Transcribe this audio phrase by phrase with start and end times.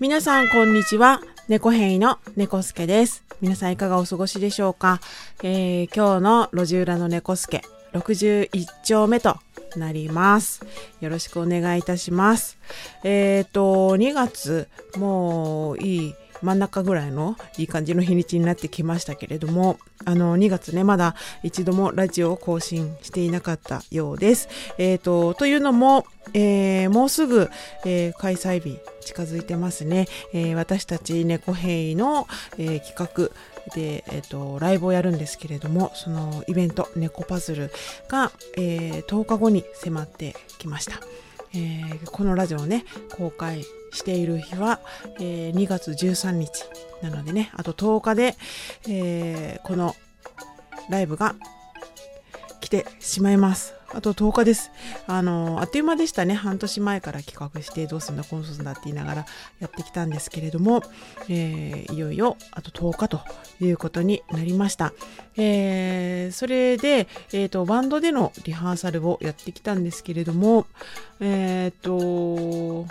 [0.00, 1.20] 皆さんこんにちは。
[1.46, 3.22] 猫変異の猫助です。
[3.40, 5.00] 皆さんいかがお過ごしでしょうか、
[5.44, 9.36] えー今日の路地裏の猫助61丁目と
[9.76, 10.66] なります。
[11.00, 12.58] よろしくお願いいたします。
[13.04, 16.14] えっ、と、2月、もういい
[16.44, 24.48] 真ん中ぐらいのいい感じの日にちになってきましたけれども、あの、2月ね、まだ一度もラジオを更新していなかったようです。
[24.78, 27.50] えっ、と、というのも、えーもうすぐ、
[27.84, 30.06] えー開催日近づいてますね。
[30.32, 33.30] えー私たち猫ヘイの、え企画
[33.74, 37.70] で、えっ、と、ライブをやるんですけれども、そのイベント、猫パズル
[38.08, 41.00] が、えー10日後に迫ってきました。
[41.54, 42.84] えーこのラジオをね、
[43.16, 44.80] 公開している日は、
[45.20, 46.50] えー2月13日
[47.02, 48.36] なのでね、あと10日で、
[48.88, 49.94] えーこの
[50.90, 51.34] ライブが
[52.60, 53.74] 来てしまいます。
[53.94, 54.70] あと10日です。
[55.06, 56.34] あの、あっという間でしたね。
[56.34, 59.26] 半年前から企画して、どうすんだ、こうすんだって言いながら
[59.60, 60.82] やってきたんですけれども、
[61.28, 63.20] えーいよいよあと10日と
[63.60, 64.92] いうことになりました。
[65.36, 70.66] えーそれで、えっ、と、バンドでのリハーサルをやってきたんですけれども、
[71.20, 72.86] えっ、と、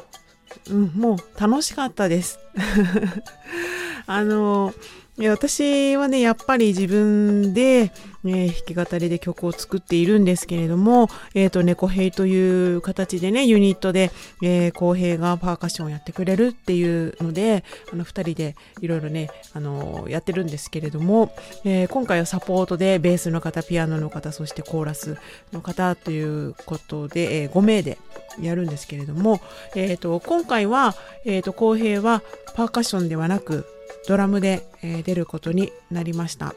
[0.70, 2.40] うん、もう楽しかったです。
[4.06, 7.92] あの、いや私はね、やっぱり自分で、
[8.24, 14.12] ね、弾き語りで曲を作っているんですけれども、えっ、と、猫兵という形でね、ユニットで、
[14.42, 25.18] えー、公平がパーカッションをやってくれるっていうので、あの、二人でいろいろね、あの、やってるんですけれども、えー今回はサポートで、ベースの方、ピアノの方、そしてコーラス
[25.52, 28.00] の方ということで、えー5名で
[28.42, 29.42] やるんですけれども、
[29.76, 32.24] えっ、と、今回は、えっ、と、公平は
[32.56, 33.68] パーカッションではなく、
[34.08, 36.56] ドラムで、えー出ることになりました。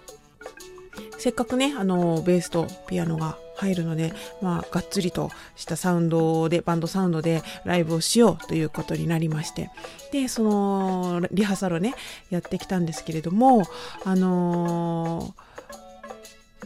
[1.18, 9.70] せっかくね、あの、ベースとピアノが入るので、まあ、がっつりとしたサウンドで、バンドサウンドでライブをしようということになりまして、
[10.12, 11.94] で、その、リハーサルをね、
[12.30, 13.64] やってきたんですけれども、
[14.04, 15.46] あのー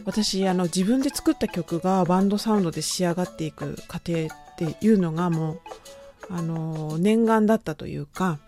[0.05, 5.59] 私あの自分で作った曲がバンドサウンドで仕上がっていく過程っていうのがもう
[6.29, 8.39] あの念願だったというか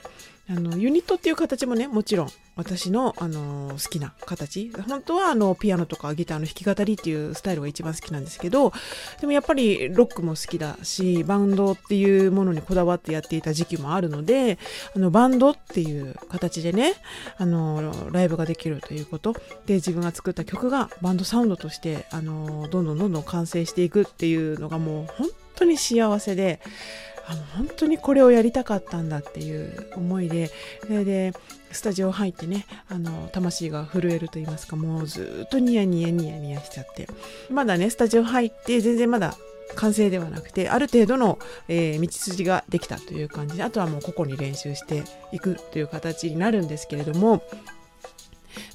[0.56, 4.72] あのユニットっていう形もねもちろん私のあの好きな形。
[4.88, 8.72] 本当はあのピアノとかギターの弾き語りっていうスタイルが一番好きなんですけど
[9.20, 14.60] でもやっぱりロックも好きだしバンドっていうものにこだわってやっていた時期もあるので
[14.96, 16.94] あのバンドっていう形でね
[17.38, 19.34] あのライブができるということ。
[19.66, 26.60] で自分が作った曲がバンドサウンドとしてあのどんどんどんどん完成していくっていうのがもう本当に幸せで
[27.26, 30.50] あの本当にこれをやりたかったんだっていう思いで
[30.82, 31.34] それで
[31.72, 37.08] スタジオ入ってねあの魂が震えると言いますかもうずっとニヤニヤニヤニヤしちゃって。
[37.50, 39.36] まだねスタジオ入って全然まだ
[39.76, 47.44] 完成ではなくてある程度の、えー道筋ができたという感じであとはもう個々に練習していくという形になるんですけれども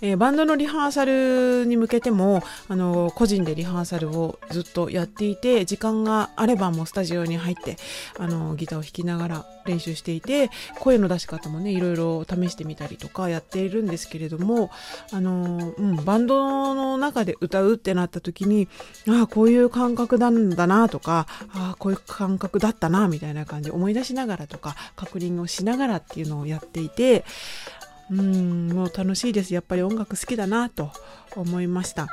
[0.00, 7.76] えーバンドのリハーサルに向けてもあの個人でリハーサルをずっとやっていて時間があればもうスタジオに入って
[8.18, 14.70] あのギターを弾きながら練習していて声の出し方もねいろいろ試してみたりとかやっているんですけれども
[15.12, 18.68] あの、うん、バンドの中で歌うってなった時に
[19.08, 27.24] ああこういう感覚なんだなとかああこういう感覚だったなみたいな感じ思い出しながらとか確認をしながらっていうのをやっていて
[28.10, 29.52] うん、もう楽しいです。
[29.54, 30.90] やっぱり音楽好きだなと
[31.36, 32.08] 思いました。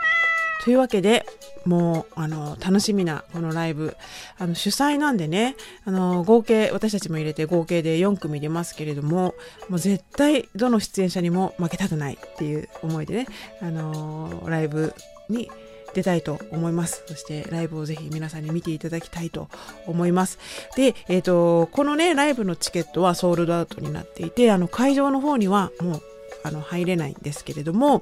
[0.63, 1.25] というわけで、
[1.65, 3.95] もう、あの、楽しみなこのライブ。
[4.37, 9.35] あの、主催なんでね、あの、合計、私たちも入れて合計で4組出ますけれども、
[9.69, 13.27] もう絶対、どの出演者にも負けたくないっていう思いでね、
[13.61, 14.93] あの、ライブ
[15.29, 15.51] に
[15.95, 17.03] 出たいと思います。
[17.07, 19.47] そしてライブをぜひ皆さんに見ていただきたいと
[19.87, 20.37] 思います。
[20.75, 26.01] で、えっ、と、このね、ライブのチケットはソールドアウトになっていて、あの、会場の方にはもう、
[26.43, 28.01] あの、入れないんですけれども、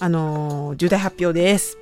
[0.00, 1.78] あの、重大発表です。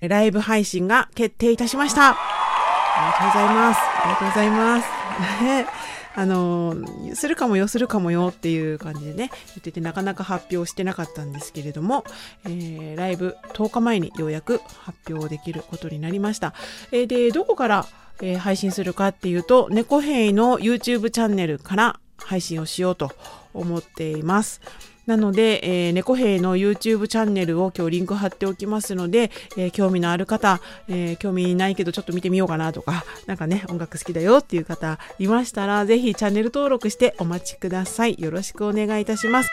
[0.00, 2.10] ライブ配信が決定いたしました。
[2.10, 3.80] ありがとうございます。
[3.80, 5.86] ありがとうございます。
[6.16, 6.74] あの、
[7.14, 12.04] するかもよ、するかもよっていう感じでね、言っててなかなか発表してなかったんですけれども、
[12.44, 16.54] えーライブ10日前にようやく発表できることになりました。
[16.90, 17.86] えーで、どこから、
[18.22, 23.12] えー配信するかっていうと、猫兵の YouTube チャンネルから配信をしようと
[23.52, 24.62] 思っています。
[25.06, 38.16] なので、えー、猫兵の YouTube チャンネルを今日リンク貼っておきますので、えー興味のある方、えー興味ないけどちょっと見てみようかなとか、なんかね、音楽好きだよっていう方いましたら、ぜひチャンネル登録してお待ちください。
[38.18, 39.50] よろしくお願いいたします。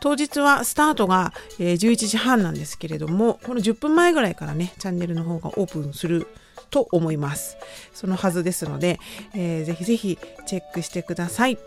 [0.00, 6.26] 当日はスタートが、え11時半なんですけれども、この10分前ぐらいからね、チャンネルの方がオープンする
[6.70, 7.56] と思います。
[7.94, 8.98] そのはずですので、
[9.34, 11.58] えーぜひぜひチェックしてください。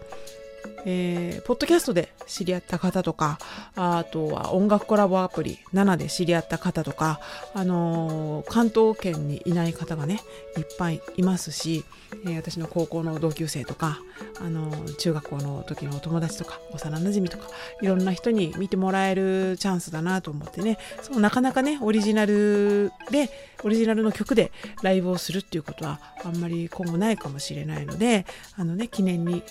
[0.85, 3.37] えー、ポッドキャストで知り合った方とか、
[3.75, 7.19] あとは音楽コラボアプリ7で知り合った方とか、
[7.53, 10.21] あのー、関東圏にいない方がね、
[10.57, 11.83] いっぱいいますし、
[12.25, 13.99] えー、私の高校の同級生とか、
[14.39, 17.47] あのー、中学校の時のお友達とか、幼馴染とか、
[17.81, 23.29] いろんな人に見てもらえるチャンスだなと思ってね、そうなかなかね、オリジナルで、
[23.63, 24.51] オリジナルの曲で
[24.81, 28.25] ライブをするっていうことはあんまり今後ないかもしれないので、
[28.55, 29.43] あのね、記念に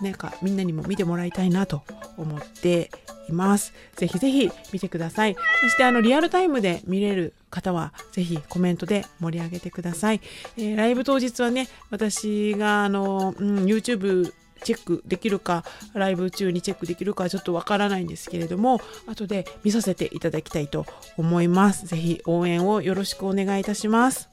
[0.00, 1.82] なんかみんなにも見てもらいたいなと
[2.16, 2.90] 思って
[3.28, 3.72] います。
[3.96, 5.36] ぜひぜひ見てください。
[5.60, 10.20] そしてあのリアルタイムで見れる方はぜひコメントで盛り上げてください。
[10.56, 14.32] えー、ライブ当日はね、私があの、うん、YouTube
[14.62, 20.86] チェックできるか、ライブ中にチェックできるかちょっとわからないんですけれども、後で見させていただきたいと
[21.16, 21.86] 思います。
[21.86, 24.28] ぜひ応援をよろしくお願いいたします。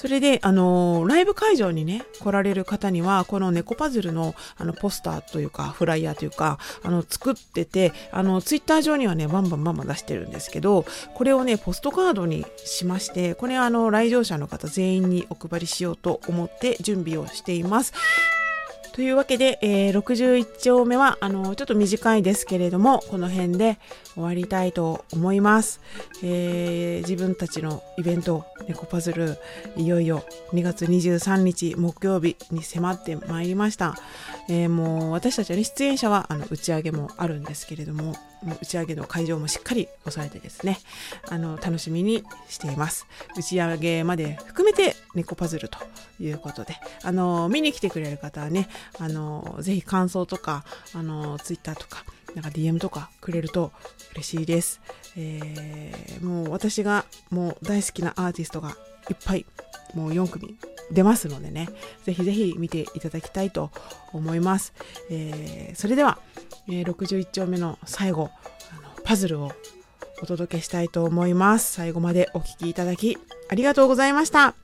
[0.00, 17.92] それで、あのー、ライブ会場にね、来られる方には、この猫パズルの、あの、ポスターというか、フライヤーというか、あの、作ってて、あの、ツイッター上にはね、バンバンバンバン出してるんですけど、これをね、ポストカードにしまして、これあの、来場者の方全員にお配りしようと思って準備をしています。
[18.92, 23.78] というわけで、えー、61丁目は、あの、ちょっと短いですけれども、この辺で
[24.14, 25.80] 終わりたいと思います。
[26.22, 29.38] えー、自分たちのイベント、猫パズル、
[29.76, 33.94] いよいよ2月23日木曜日に迫ってまいりました。
[34.48, 40.78] えー、もう私たちの、出演者はあの打ち上げもあるんですけれども、打ち上げの会場もしっかり押さえてですね、
[41.28, 43.06] あの、楽しみにしています。
[43.36, 45.78] 打ち上げまで含めて猫パズルと
[46.18, 50.64] いうことで、あの、見に来てくれる方はね、あの、ぜひ感想とか、
[50.94, 52.04] あの、ツイッターとか、
[52.34, 53.72] なんか DM とかくれると
[54.12, 54.80] 嬉しいです。
[55.16, 58.70] えー、もう私がもう大好きなアーティストが
[59.10, 59.46] いっぱい
[59.94, 60.56] もう4組
[60.92, 61.68] 出ますのでね、
[62.04, 63.70] ぜひぜひ見ていただきたいと
[64.12, 64.72] 思います。
[65.10, 66.18] えー、それでは、
[66.70, 68.30] えー、61丁目の最後、
[68.72, 69.52] あのパズルを
[70.22, 71.72] お届けしたいと思います。
[71.72, 73.18] 最後までお聴きいただき
[73.48, 74.54] ありがとうございました。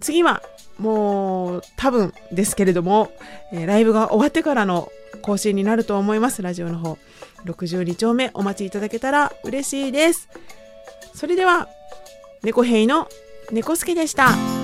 [0.00, 0.42] 次は
[0.78, 3.10] もう多分ですけれども、
[3.52, 4.90] えー、ライブが終わってからの
[5.22, 6.42] 更新になると思います。
[6.42, 6.98] ラジオの方。
[7.44, 10.28] 62丁目お待ちいただけたら嬉しいです。
[11.14, 11.68] それでは、
[12.42, 13.08] 猫兵の
[13.50, 14.57] 猫助でした。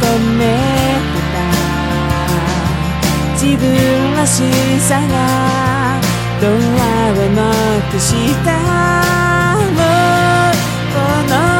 [0.00, 0.42] じ込め
[1.32, 1.44] た
[3.34, 4.42] 自分らし
[4.80, 6.00] さが
[6.40, 8.48] ドアをノックした
[9.72, 9.78] も
[10.52, 10.54] う
[10.92, 10.96] こ
[11.30, 11.55] の